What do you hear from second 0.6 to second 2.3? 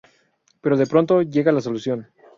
Pero de pronto llega la solución.